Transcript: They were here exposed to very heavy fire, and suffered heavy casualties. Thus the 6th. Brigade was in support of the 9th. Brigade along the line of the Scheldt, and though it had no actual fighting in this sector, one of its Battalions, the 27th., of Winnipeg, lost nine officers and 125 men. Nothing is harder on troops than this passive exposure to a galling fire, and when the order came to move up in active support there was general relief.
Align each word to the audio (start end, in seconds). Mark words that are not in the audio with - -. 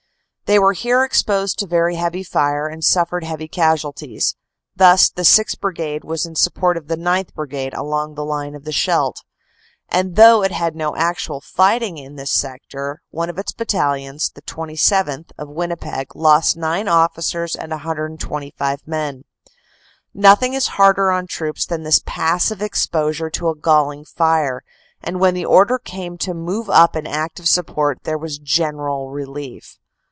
They 0.47 0.59
were 0.59 0.73
here 0.73 1.05
exposed 1.05 1.59
to 1.59 1.65
very 1.65 1.95
heavy 1.95 2.23
fire, 2.23 2.67
and 2.67 2.83
suffered 2.83 3.23
heavy 3.23 3.47
casualties. 3.47 4.35
Thus 4.75 5.09
the 5.09 5.21
6th. 5.21 5.61
Brigade 5.61 6.03
was 6.03 6.25
in 6.25 6.35
support 6.35 6.75
of 6.75 6.89
the 6.89 6.97
9th. 6.97 7.33
Brigade 7.33 7.73
along 7.73 8.15
the 8.15 8.25
line 8.25 8.53
of 8.53 8.65
the 8.65 8.73
Scheldt, 8.73 9.23
and 9.87 10.17
though 10.17 10.43
it 10.43 10.51
had 10.51 10.75
no 10.75 10.93
actual 10.97 11.39
fighting 11.39 11.97
in 11.97 12.17
this 12.17 12.31
sector, 12.33 13.01
one 13.11 13.29
of 13.29 13.39
its 13.39 13.53
Battalions, 13.53 14.29
the 14.35 14.41
27th., 14.41 15.31
of 15.37 15.47
Winnipeg, 15.47 16.13
lost 16.17 16.57
nine 16.57 16.89
officers 16.89 17.55
and 17.55 17.71
125 17.71 18.81
men. 18.85 19.23
Nothing 20.13 20.53
is 20.53 20.67
harder 20.75 21.11
on 21.11 21.27
troops 21.27 21.65
than 21.65 21.83
this 21.83 22.01
passive 22.05 22.61
exposure 22.61 23.29
to 23.29 23.47
a 23.47 23.55
galling 23.55 24.03
fire, 24.03 24.65
and 25.01 25.21
when 25.21 25.33
the 25.33 25.45
order 25.45 25.79
came 25.79 26.17
to 26.17 26.33
move 26.33 26.69
up 26.69 26.97
in 26.97 27.07
active 27.07 27.47
support 27.47 27.99
there 28.03 28.17
was 28.17 28.37
general 28.37 29.09
relief. 29.11 29.77